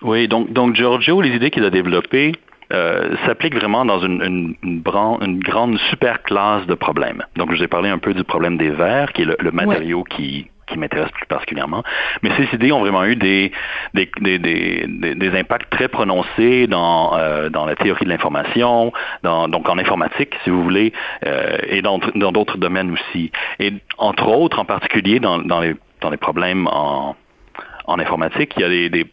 Oui, 0.03 0.29
donc, 0.29 0.53
donc 0.53 0.75
Giorgio, 0.75 1.21
les 1.21 1.31
idées 1.31 1.51
qu'il 1.51 1.65
a 1.65 1.71
développées 1.71 2.33
euh, 2.73 3.15
s'appliquent 3.27 3.55
vraiment 3.55 3.85
dans 3.85 4.01
une, 4.01 4.23
une, 4.23 4.55
une, 4.63 4.83
une, 5.21 5.39
grande 5.41 5.79
super 5.91 6.23
classe 6.23 6.67
de 6.67 6.75
problèmes. 6.75 7.23
Donc, 7.37 7.53
je 7.53 7.59
vous 7.59 7.63
ai 7.63 7.69
parlé 7.69 7.89
un 7.91 7.99
peu 7.99 8.15
du 8.15 8.25
problème 8.25 8.57
des 8.57 8.71
verres, 8.71 9.13
qui 9.13 9.23
est 9.23 9.27
le, 9.27 9.37
le 9.39 9.51
matériau 9.51 9.99
ouais. 9.99 10.05
qui, 10.17 10.47
qui 10.67 10.79
m'intéresse 10.79 11.11
plus 11.11 11.27
particulièrement. 11.27 11.83
Mais 12.23 12.31
ces 12.37 12.55
idées 12.55 12.73
ont 12.73 12.81
vraiment 12.81 13.05
eu 13.05 13.17
des, 13.17 13.53
des, 13.93 14.11
des, 14.21 14.39
des, 14.39 15.15
des 15.15 15.39
impacts 15.39 15.71
très 15.71 15.89
prononcés 15.89 16.67
dans, 16.67 17.17
euh, 17.17 17.49
dans 17.49 17.67
la 17.67 17.77
théorie 17.77 18.05
de 18.05 18.11
l'information, 18.11 18.93
donc 19.23 19.69
en 19.69 19.79
informatique, 19.79 20.35
si 20.43 20.51
vous 20.51 20.63
voulez, 20.63 20.93
euh, 21.27 21.59
et 21.69 21.83
dans 21.83 21.99
d'autres 21.99 22.59
domaines 22.59 22.93
aussi. 22.93 23.31
Et 23.61 23.73
entre 23.99 24.29
autres, 24.29 24.59
en 24.59 24.65
particulier 24.65 25.21
dans, 25.21 25.39
dans, 25.39 25.61
les, 25.61 25.75
dans 26.01 26.11
les 26.11 26.17
problèmes 26.17 26.67
en, 26.67 27.15
en 27.87 27.99
informatique, 27.99 28.55
il 28.57 28.63
y 28.63 28.65
a 28.65 28.69
des, 28.69 28.89
des 28.89 29.07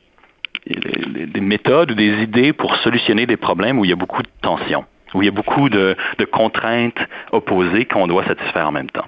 des 0.67 1.41
méthodes 1.41 1.91
ou 1.91 1.95
des 1.95 2.23
idées 2.23 2.53
pour 2.53 2.75
solutionner 2.77 3.25
des 3.25 3.37
problèmes 3.37 3.79
où 3.79 3.85
il 3.85 3.89
y 3.89 3.93
a 3.93 3.97
beaucoup 3.97 4.21
de 4.21 4.29
tensions, 4.41 4.85
où 5.13 5.21
il 5.21 5.25
y 5.25 5.29
a 5.29 5.31
beaucoup 5.31 5.69
de, 5.69 5.95
de 6.17 6.25
contraintes 6.25 6.99
opposées 7.31 7.85
qu'on 7.85 8.07
doit 8.07 8.25
satisfaire 8.25 8.67
en 8.67 8.71
même 8.71 8.89
temps. 8.89 9.07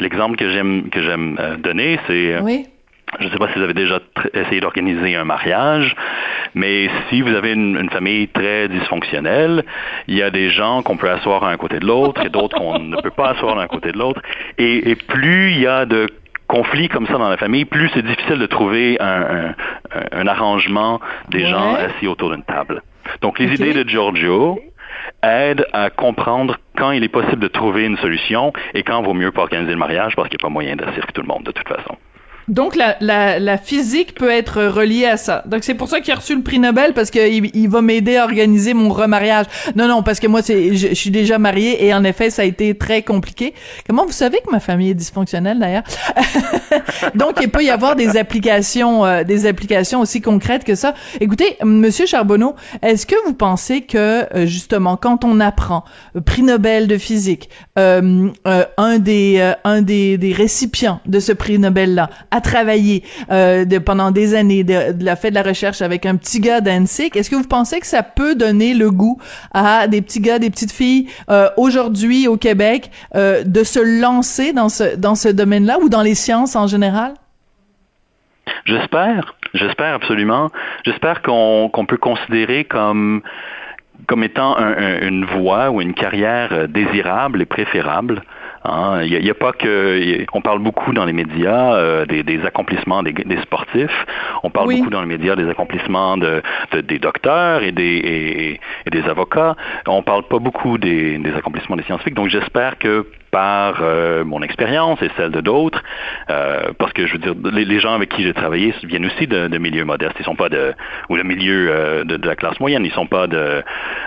L'exemple 0.00 0.36
que 0.36 0.50
j'aime 0.50 0.90
que 0.90 1.02
j'aime 1.02 1.36
euh, 1.40 1.56
donner, 1.56 1.98
c'est 2.06 2.38
oui. 2.40 2.66
Je 3.18 3.24
ne 3.24 3.30
sais 3.30 3.38
pas 3.38 3.48
si 3.48 3.54
vous 3.54 3.64
avez 3.64 3.74
déjà 3.74 4.00
essayé 4.34 4.60
d'organiser 4.60 5.16
un 5.16 5.24
mariage, 5.24 5.96
mais 6.54 6.90
si 7.08 7.22
vous 7.22 7.34
avez 7.34 7.54
une, 7.54 7.78
une, 7.78 7.88
famille 7.88 8.28
très 8.28 8.68
dysfonctionnelle, 8.68 9.64
il 10.08 10.16
y 10.16 10.22
a 10.22 10.30
des 10.30 10.50
gens 10.50 10.82
qu'on 10.82 10.98
peut 10.98 11.10
asseoir 11.10 11.42
à 11.44 11.50
un 11.50 11.56
côté 11.56 11.78
de 11.78 11.86
l'autre 11.86 12.24
et 12.24 12.28
d'autres 12.28 12.58
qu'on 12.58 12.78
ne 12.78 13.00
peut 13.00 13.10
pas 13.10 13.30
asseoir 13.30 13.56
d'un 13.56 13.66
côté 13.66 13.92
de 13.92 13.98
l'autre. 13.98 14.20
Et, 14.58 14.90
et 14.90 14.94
plus 14.94 15.52
il 15.52 15.60
y 15.60 15.66
a 15.66 15.86
de 15.86 16.08
conflits 16.48 16.88
comme 16.88 17.06
ça 17.06 17.14
dans 17.14 17.28
la 17.28 17.36
famille, 17.36 17.64
plus 17.64 17.90
c'est 17.94 18.04
difficile 18.04 18.38
de 18.38 18.46
trouver 18.46 18.96
un, 19.00 19.04
un, 19.12 19.54
un 20.12 20.26
arrangement 20.26 21.00
des 21.28 21.44
ouais. 21.44 21.50
gens 21.50 21.74
assis 21.74 22.08
autour 22.08 22.30
d'une 22.30 22.42
table. 22.42 22.82
Donc 23.20 23.38
les 23.38 23.46
okay. 23.46 23.54
idées 23.54 23.84
de 23.84 23.88
Giorgio 23.88 24.58
aident 25.22 25.66
à 25.72 25.90
comprendre 25.90 26.56
quand 26.76 26.90
il 26.90 27.04
est 27.04 27.08
possible 27.08 27.40
de 27.40 27.48
trouver 27.48 27.84
une 27.86 27.96
solution 27.98 28.52
et 28.74 28.82
quand 28.82 29.00
il 29.00 29.04
vaut 29.06 29.14
mieux 29.14 29.32
pas 29.32 29.42
organiser 29.42 29.72
le 29.72 29.78
mariage 29.78 30.14
parce 30.16 30.28
qu'il 30.28 30.36
n'y 30.36 30.42
a 30.42 30.46
pas 30.48 30.52
moyen 30.52 30.76
d'assurer 30.76 31.06
tout 31.14 31.22
le 31.22 31.28
monde 31.28 31.44
de 31.44 31.52
toute 31.52 31.68
façon. 31.68 31.96
Donc 32.48 32.76
la, 32.76 32.96
la, 33.00 33.38
la, 33.38 33.58
physique 33.58 34.14
peut 34.14 34.30
être 34.30 34.62
reliée 34.64 35.04
à 35.04 35.16
ça. 35.16 35.42
Donc 35.46 35.64
c'est 35.64 35.74
pour 35.74 35.88
ça 35.88 36.00
qu'il 36.00 36.12
a 36.12 36.16
reçu 36.16 36.34
le 36.34 36.42
prix 36.42 36.58
Nobel 36.58 36.94
parce 36.94 37.10
qu'il 37.10 37.50
il 37.54 37.68
va 37.68 37.82
m'aider 37.82 38.16
à 38.16 38.24
organiser 38.24 38.74
mon 38.74 38.88
remariage. 38.88 39.46
Non 39.76 39.86
non 39.86 40.02
parce 40.02 40.18
que 40.18 40.26
moi 40.26 40.42
c'est 40.42 40.74
je, 40.74 40.94
suis 40.94 41.10
déjà 41.10 41.38
mariée 41.38 41.84
et 41.84 41.92
en 41.92 42.04
effet 42.04 42.30
ça 42.30 42.42
a 42.42 42.44
été 42.44 42.74
très 42.74 43.02
compliqué. 43.02 43.54
Comment 43.86 44.06
vous 44.06 44.12
savez 44.12 44.38
que 44.44 44.50
ma 44.50 44.60
famille 44.60 44.90
est 44.90 44.94
dysfonctionnelle 44.94 45.58
d'ailleurs? 45.58 45.82
Donc 47.14 47.38
il 47.42 47.50
peut 47.50 47.62
y 47.62 47.70
avoir 47.70 47.96
des 47.96 48.16
applications 48.16 49.04
euh, 49.04 49.24
des 49.24 49.46
applications 49.46 50.00
aussi 50.00 50.20
concrètes 50.20 50.64
que 50.64 50.74
ça. 50.74 50.94
Écoutez 51.20 51.56
monsieur 51.64 52.06
Charbonneau, 52.06 52.54
est-ce 52.82 53.06
que 53.06 53.16
vous 53.26 53.34
pensez 53.34 53.82
que 53.82 54.24
euh, 54.34 54.46
justement 54.46 54.96
quand 54.96 55.24
on 55.24 55.40
apprend 55.40 55.84
euh, 56.16 56.20
prix 56.20 56.42
Nobel 56.42 56.88
de 56.88 56.96
physique 56.96 57.50
euh, 57.78 58.30
un 58.76 58.98
des 58.98 59.52
un 59.64 59.82
des, 59.82 60.16
des 60.18 60.32
récipients 60.32 61.00
de 61.06 61.20
ce 61.20 61.32
prix 61.32 61.58
Nobel 61.58 61.94
là 61.94 62.10
à 62.38 62.40
travailler 62.40 63.02
euh, 63.30 63.64
de, 63.64 63.78
pendant 63.78 64.10
des 64.12 64.34
années, 64.34 64.62
de, 64.62 64.92
de, 64.92 65.04
la 65.04 65.16
fait 65.16 65.30
de 65.30 65.34
la 65.34 65.42
recherche 65.42 65.82
avec 65.82 66.06
un 66.06 66.16
petit 66.16 66.40
gars 66.40 66.60
d'ANSIC, 66.60 67.16
est-ce 67.16 67.30
que 67.30 67.36
vous 67.36 67.48
pensez 67.48 67.80
que 67.80 67.86
ça 67.86 68.02
peut 68.02 68.34
donner 68.36 68.74
le 68.74 68.90
goût 68.90 69.18
à 69.52 69.88
des 69.88 70.00
petits 70.02 70.20
gars, 70.20 70.38
des 70.38 70.50
petites 70.50 70.72
filles 70.72 71.08
euh, 71.30 71.48
aujourd'hui 71.56 72.28
au 72.28 72.36
Québec 72.36 72.90
euh, 73.16 73.42
de 73.44 73.64
se 73.64 73.80
lancer 74.00 74.52
dans 74.52 74.68
ce 74.68 74.96
dans 74.96 75.16
ce 75.16 75.28
domaine-là 75.28 75.78
ou 75.82 75.88
dans 75.88 76.02
les 76.02 76.14
sciences 76.14 76.54
en 76.54 76.68
général? 76.68 77.14
J'espère, 78.64 79.34
j'espère 79.54 79.94
absolument. 79.94 80.50
J'espère 80.84 81.22
qu'on 81.22 81.68
qu'on 81.72 81.86
peut 81.86 81.96
considérer 81.96 82.64
comme 82.64 83.22
comme 84.06 84.22
étant 84.22 84.56
un, 84.56 84.72
un, 84.72 85.00
une 85.00 85.24
voie 85.24 85.70
ou 85.70 85.80
une 85.80 85.94
carrière 85.94 86.68
désirable 86.68 87.42
et 87.42 87.46
préférable. 87.46 88.22
Hein. 88.68 89.02
Il 89.02 89.18
n'y 89.20 89.28
a, 89.28 89.32
a, 89.32 89.34
pas 89.34 89.52
que. 89.52 90.24
On 90.32 90.40
parle 90.40 90.60
beaucoup 90.60 90.92
dans 90.92 91.04
les 91.04 91.12
médias 91.12 91.74
euh, 91.74 92.06
des, 92.06 92.22
des, 92.22 92.44
accomplissements 92.44 93.02
des, 93.02 93.12
des, 93.12 93.40
sportifs. 93.42 94.06
On 94.42 94.50
parle 94.50 94.68
oui. 94.68 94.78
beaucoup 94.78 94.90
dans 94.90 95.00
les 95.00 95.06
médias 95.06 95.36
des 95.36 95.48
accomplissements 95.48 96.16
de, 96.16 96.42
de 96.72 96.80
des 96.80 96.98
docteurs 96.98 97.62
et 97.62 97.72
des, 97.72 97.82
et, 97.82 98.60
et, 98.86 98.90
des 98.90 99.02
avocats. 99.08 99.56
On 99.86 100.02
parle 100.02 100.24
pas 100.24 100.38
beaucoup 100.38 100.78
des, 100.78 101.18
des 101.18 101.34
accomplissements 101.34 101.76
des 101.76 101.84
scientifiques. 101.84 102.14
Donc 102.14 102.28
j'espère 102.28 102.78
que 102.78 103.06
par 103.30 103.78
euh, 103.82 104.24
mon 104.24 104.42
expérience 104.42 105.00
et 105.02 105.10
celle 105.16 105.30
de 105.30 105.40
d'autres, 105.40 105.82
euh, 106.30 106.72
parce 106.78 106.92
que 106.92 107.06
je 107.06 107.12
veux 107.12 107.18
dire, 107.18 107.34
les, 107.52 107.80
gens 107.80 107.94
avec 107.94 108.10
qui 108.10 108.22
j'ai 108.22 108.34
travaillé 108.34 108.74
viennent 108.84 109.06
aussi 109.06 109.26
de, 109.26 109.58
milieux 109.58 109.84
modestes. 109.84 110.16
Ils 110.18 110.24
sont 110.24 110.36
pas 110.36 110.48
de 110.48 110.74
ou 111.08 111.16
de 111.16 111.22
milieu 111.22 111.68
euh, 111.70 112.04
de, 112.04 112.16
de, 112.16 112.26
la 112.26 112.36
classe 112.36 112.58
moyenne. 112.60 112.84
Ils 112.84 112.92
sont 112.92 113.06
pas 113.06 113.26
de 113.26 113.62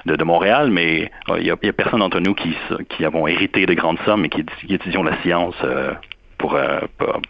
de, 0.06 0.24
Montréal, 0.24 0.70
mais 0.72 1.12
euh, 1.30 1.38
il 1.40 1.46
y, 1.46 1.52
a, 1.52 1.74
personne 1.74 2.00
d'entre 2.00 2.20
nous 2.20 2.34
qui 2.34 2.56
qui 2.90 3.06
avons 3.06 3.28
hérité 3.28 3.66
de 3.66 3.74
grandes 3.74 4.00
sommes 4.06 4.26
et 4.26 4.30
qui, 4.30 4.46
qui 4.68 4.74
étudions 4.74 5.04
la 5.04 5.20
science. 5.22 5.56
Euh, 5.64 5.92
pour, 6.38 6.58
pour, 6.98 7.22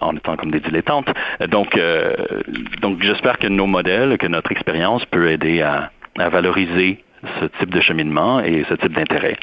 en 0.00 0.16
étant 0.16 0.34
comme 0.34 0.50
des 0.50 0.58
dilettantes. 0.58 1.06
Donc, 1.50 1.78
donc 2.80 3.00
j'espère 3.00 3.38
que 3.38 3.46
nos 3.46 3.68
modèles, 3.68 4.18
que 4.18 4.26
notre 4.26 4.50
expérience 4.50 5.04
peut 5.04 5.30
aider 5.30 5.62
à, 5.62 5.92
à 6.18 6.28
valoriser 6.28 7.04
ce 7.40 7.44
type 7.60 7.72
de 7.72 7.80
cheminement 7.80 8.40
et 8.40 8.64
ce 8.68 8.74
type 8.74 8.92
d'intérêt. 8.92 9.36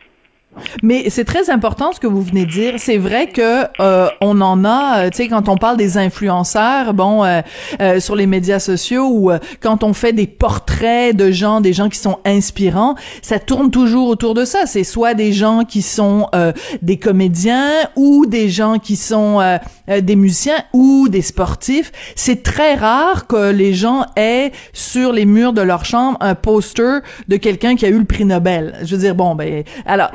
Mais 0.83 1.09
c'est 1.09 1.25
très 1.25 1.49
important 1.49 1.91
ce 1.91 1.99
que 1.99 2.07
vous 2.07 2.21
venez 2.21 2.45
de 2.45 2.51
dire. 2.51 2.73
C'est 2.77 2.97
vrai 2.97 3.27
que 3.27 3.65
euh, 3.79 4.07
on 4.21 4.41
en 4.41 4.63
a, 4.65 5.05
euh, 5.05 5.09
tu 5.09 5.17
sais, 5.17 5.27
quand 5.27 5.49
on 5.49 5.57
parle 5.57 5.77
des 5.77 5.97
influenceurs, 5.97 6.93
bon, 6.93 7.23
euh, 7.23 7.41
euh, 7.81 7.99
sur 7.99 8.15
les 8.15 8.27
médias 8.27 8.59
sociaux 8.59 9.07
ou 9.09 9.31
euh, 9.31 9.39
quand 9.61 9.83
on 9.83 9.93
fait 9.93 10.13
des 10.13 10.27
portraits 10.27 11.15
de 11.15 11.31
gens, 11.31 11.61
des 11.61 11.73
gens 11.73 11.89
qui 11.89 11.99
sont 11.99 12.19
inspirants, 12.25 12.95
ça 13.21 13.39
tourne 13.39 13.71
toujours 13.71 14.07
autour 14.07 14.33
de 14.33 14.45
ça. 14.45 14.65
C'est 14.65 14.83
soit 14.83 15.13
des 15.13 15.33
gens 15.33 15.63
qui 15.63 15.81
sont 15.81 16.27
euh, 16.35 16.51
des 16.81 16.97
comédiens 16.97 17.69
ou 17.95 18.25
des 18.25 18.49
gens 18.49 18.79
qui 18.79 18.95
sont 18.95 19.41
des 19.87 20.15
musiciens 20.15 20.57
ou 20.73 21.07
des 21.09 21.21
sportifs. 21.21 21.91
C'est 22.15 22.43
très 22.43 22.75
rare 22.75 23.27
que 23.27 23.51
les 23.51 23.73
gens 23.73 24.05
aient 24.15 24.51
sur 24.73 25.11
les 25.11 25.25
murs 25.25 25.53
de 25.53 25.61
leur 25.61 25.85
chambre 25.85 26.17
un 26.21 26.35
poster 26.35 27.01
de 27.27 27.37
quelqu'un 27.37 27.75
qui 27.75 27.85
a 27.85 27.89
eu 27.89 27.97
le 27.97 28.05
prix 28.05 28.25
Nobel. 28.25 28.75
Je 28.83 28.95
veux 28.95 29.01
dire, 29.01 29.15
bon, 29.15 29.35
ben, 29.35 29.63
alors 29.85 30.11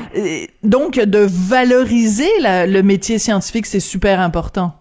donc, 0.63 0.95
de 0.95 1.27
valoriser 1.29 2.31
la, 2.41 2.67
le 2.67 2.83
métier 2.83 3.19
scientifique, 3.19 3.67
c'est 3.67 3.81
super 3.81 4.21
important. 4.21 4.75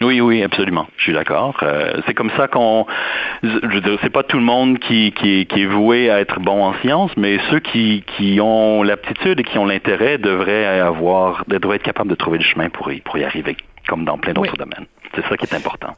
Oui, 0.00 0.20
oui, 0.22 0.42
absolument. 0.42 0.86
Je 0.96 1.02
suis 1.02 1.12
d'accord. 1.12 1.58
Euh, 1.62 2.00
c'est 2.06 2.14
comme 2.14 2.30
ça 2.36 2.48
qu'on, 2.48 2.86
je 3.42 3.66
veux 3.66 3.82
dire, 3.82 3.98
c'est 4.02 4.10
pas 4.10 4.22
tout 4.22 4.38
le 4.38 4.42
monde 4.42 4.78
qui, 4.78 5.12
qui, 5.12 5.44
qui, 5.44 5.62
est 5.62 5.66
voué 5.66 6.10
à 6.10 6.20
être 6.20 6.40
bon 6.40 6.64
en 6.64 6.72
sciences, 6.80 7.10
mais 7.18 7.38
ceux 7.50 7.60
qui, 7.60 8.02
qui 8.16 8.40
ont 8.40 8.82
l'aptitude 8.82 9.40
et 9.40 9.44
qui 9.44 9.58
ont 9.58 9.66
l'intérêt 9.66 10.16
devraient 10.16 10.80
avoir, 10.80 11.44
devraient 11.48 11.76
être 11.76 11.82
capables 11.82 12.08
de 12.08 12.14
trouver 12.14 12.38
le 12.38 12.44
chemin 12.44 12.70
pour 12.70 12.90
y, 12.90 13.00
pour 13.00 13.18
y 13.18 13.24
arriver, 13.24 13.58
comme 13.88 14.06
dans 14.06 14.16
plein 14.16 14.32
d'autres 14.32 14.52
oui. 14.52 14.58
domaines. 14.58 14.86
C'est 15.14 15.26
ça 15.28 15.36
qui 15.36 15.44
est 15.44 15.54
important. 15.54 15.94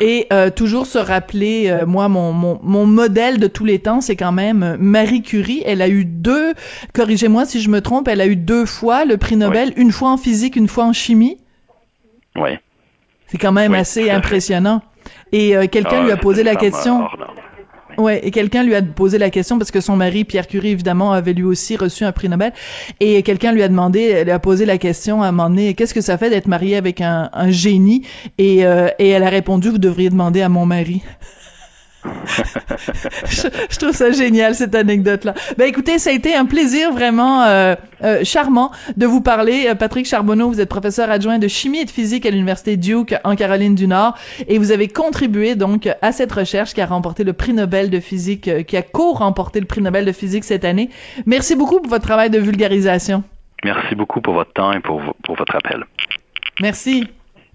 Et 0.00 0.26
euh, 0.32 0.48
toujours 0.48 0.86
se 0.86 0.98
rappeler, 0.98 1.68
euh, 1.68 1.84
moi, 1.86 2.08
mon, 2.08 2.32
mon, 2.32 2.58
mon, 2.62 2.86
modèle 2.86 3.38
de 3.38 3.46
tous 3.46 3.66
les 3.66 3.78
temps, 3.78 4.00
c'est 4.00 4.16
quand 4.16 4.32
même 4.32 4.78
Marie 4.80 5.22
Curie. 5.22 5.62
Elle 5.66 5.82
a 5.82 5.88
eu 5.88 6.06
deux, 6.06 6.54
corrigez-moi 6.94 7.44
si 7.44 7.60
je 7.60 7.68
me 7.68 7.82
trompe, 7.82 8.08
elle 8.08 8.22
a 8.22 8.26
eu 8.26 8.36
deux 8.36 8.64
fois 8.64 9.04
le 9.04 9.18
prix 9.18 9.36
Nobel, 9.36 9.68
oui. 9.68 9.82
une 9.82 9.92
fois 9.92 10.10
en 10.10 10.16
physique, 10.16 10.56
une 10.56 10.68
fois 10.68 10.84
en 10.84 10.94
chimie. 10.94 11.36
Oui. 12.36 12.50
C'est 13.26 13.38
quand 13.38 13.52
même 13.52 13.72
oui, 13.72 13.78
assez 13.78 14.10
impressionnant. 14.10 14.82
Et 15.32 15.56
euh, 15.56 15.66
quelqu'un 15.66 15.98
ah, 16.00 16.04
lui 16.04 16.10
a 16.10 16.16
posé 16.16 16.42
la 16.42 16.56
question. 16.56 17.06
Ouais, 18.00 18.20
et 18.22 18.30
quelqu'un 18.30 18.62
lui 18.62 18.74
a 18.74 18.82
posé 18.82 19.18
la 19.18 19.30
question 19.30 19.58
parce 19.58 19.70
que 19.70 19.80
son 19.80 19.94
mari 19.94 20.24
Pierre 20.24 20.46
Curie 20.46 20.70
évidemment 20.70 21.12
avait 21.12 21.34
lui 21.34 21.42
aussi 21.44 21.76
reçu 21.76 22.04
un 22.04 22.12
prix 22.12 22.28
Nobel 22.28 22.52
et 22.98 23.22
quelqu'un 23.22 23.52
lui 23.52 23.62
a 23.62 23.68
demandé, 23.68 24.24
lui 24.24 24.30
a 24.30 24.38
posé 24.38 24.64
la 24.64 24.78
question 24.78 25.22
à 25.22 25.26
un 25.26 25.32
moment 25.32 25.50
donné, 25.50 25.74
qu'est-ce 25.74 25.92
que 25.92 26.00
ça 26.00 26.16
fait 26.16 26.30
d'être 26.30 26.46
marié 26.48 26.76
avec 26.76 27.00
un, 27.00 27.28
un 27.32 27.50
génie? 27.50 28.06
Et, 28.38 28.64
euh, 28.64 28.88
et 28.98 29.08
elle 29.10 29.22
a 29.22 29.28
répondu, 29.28 29.68
vous 29.68 29.78
devriez 29.78 30.08
demander 30.08 30.40
à 30.40 30.48
mon 30.48 30.64
mari. 30.66 31.02
je, 33.26 33.78
trouve 33.78 33.92
ça 33.92 34.10
génial 34.10 34.54
cette 34.54 34.74
anecdote 34.74 35.24
là. 35.24 35.34
Ben 35.58 35.68
écoutez, 35.68 35.98
ça 35.98 36.10
a 36.10 36.12
été 36.12 36.34
un 36.34 36.46
plaisir 36.46 36.92
vraiment 36.92 37.42
euh, 37.44 37.74
euh, 38.02 38.24
charmant 38.24 38.70
de 38.96 39.06
vous 39.06 39.20
parler. 39.20 39.66
Euh, 39.68 39.74
Patrick 39.74 40.06
Charbonneau, 40.06 40.48
vous 40.48 40.60
êtes 40.60 40.68
professeur 40.68 41.10
adjoint 41.10 41.38
de 41.38 41.48
chimie 41.48 41.80
et 41.80 41.84
de 41.84 41.90
physique 41.90 42.24
à 42.24 42.30
l'université 42.30 42.76
Duke 42.78 43.14
en 43.22 43.36
Caroline 43.36 43.74
du 43.74 43.86
Nord 43.86 44.16
et 44.48 44.58
vous 44.58 44.72
avez 44.72 44.88
contribué 44.88 45.56
donc 45.56 45.88
à 46.00 46.12
cette 46.12 46.32
recherche 46.32 46.72
qui 46.72 46.80
a 46.80 46.86
remporté 46.86 47.22
le 47.22 47.34
prix 47.34 47.52
Nobel 47.52 47.90
de 47.90 48.00
physique, 48.00 48.64
qui 48.66 48.76
a 48.76 48.82
co-remporté 48.82 49.60
le 49.60 49.66
prix 49.66 49.82
Nobel 49.82 50.06
de 50.06 50.12
physique 50.12 50.44
cette 50.44 50.64
année. 50.64 50.88
Merci 51.26 51.54
beaucoup 51.54 51.80
pour 51.80 51.90
votre 51.90 52.06
travail 52.06 52.30
de 52.30 52.38
vulgarisation. 52.38 53.24
Merci 53.62 53.94
beaucoup 53.94 54.22
pour 54.22 54.34
votre 54.34 54.52
temps 54.52 54.72
et 54.72 54.80
pour, 54.80 55.02
pour 55.22 55.36
votre 55.36 55.54
appel. 55.54 55.84
Merci. 56.60 57.06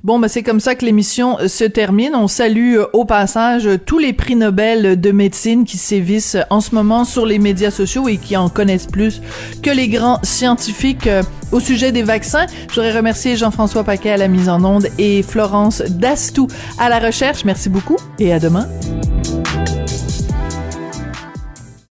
Bon, 0.05 0.19
ben 0.19 0.27
c'est 0.27 0.43
comme 0.43 0.59
ça 0.59 0.75
que 0.75 0.85
l'émission 0.85 1.39
euh, 1.39 1.47
se 1.47 1.63
termine. 1.63 2.13
On 2.13 2.27
salue 2.27 2.75
euh, 2.75 2.85
au 2.93 3.05
passage 3.05 3.67
tous 3.88 3.97
les 3.97 4.13
prix 4.13 4.35
Nobel 4.35 5.01
de 5.01 5.12
médecine 5.12 5.65
qui 5.65 5.79
sévissent 5.79 6.38
en 6.51 6.62
ce 6.62 6.75
moment 6.75 7.05
sur 7.05 7.25
les 7.25 7.39
médias 7.39 7.71
sociaux 7.71 8.07
et 8.07 8.17
qui 8.17 8.38
en 8.38 8.47
connaissent 8.47 8.85
plus 8.85 9.19
que 9.63 9.71
les 9.71 9.88
grands 9.88 10.19
scientifiques 10.21 11.07
euh, 11.07 11.24
au 11.51 11.59
sujet 11.59 11.91
des 11.91 12.03
vaccins. 12.03 12.45
Je 12.69 12.75
voudrais 12.75 12.95
remercier 12.95 13.35
Jean-François 13.35 13.83
Paquet 13.83 14.12
à 14.12 14.17
la 14.17 14.27
mise 14.27 14.47
en 14.47 14.63
onde 14.63 14.89
et 15.00 15.24
Florence 15.24 15.81
Dastou 15.81 16.50
à 16.77 16.88
la 16.88 17.00
recherche. 17.00 17.43
Merci 17.43 17.69
beaucoup 17.69 17.97
et 18.19 18.31
à 18.31 18.38
demain. 18.38 18.67